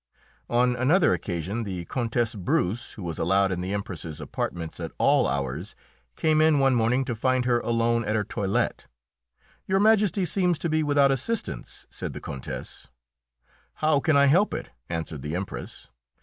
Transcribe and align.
On 0.49 0.75
another 0.75 1.13
occasion 1.13 1.61
the 1.61 1.85
Countess 1.85 2.33
Bruce, 2.33 2.93
who 2.93 3.03
was 3.03 3.19
allowed 3.19 3.51
in 3.51 3.61
the 3.61 3.71
Empress's 3.71 4.19
apartments 4.19 4.79
at 4.79 4.91
all 4.97 5.27
hours, 5.27 5.75
came 6.15 6.41
in 6.41 6.57
one 6.57 6.73
morning 6.73 7.05
to 7.05 7.13
find 7.13 7.45
her 7.45 7.59
alone 7.59 8.03
at 8.05 8.15
her 8.15 8.23
toilet. 8.23 8.87
"Your 9.67 9.79
Majesty 9.79 10.25
seems 10.25 10.57
to 10.57 10.69
be 10.69 10.81
without 10.81 11.11
assistance," 11.11 11.85
said 11.91 12.13
the 12.13 12.19
Countess. 12.19 12.89
"How 13.75 13.99
can 13.99 14.17
I 14.17 14.25
help 14.25 14.55
it?" 14.55 14.69
answered 14.89 15.21
the 15.21 15.35
Empress. 15.35 15.91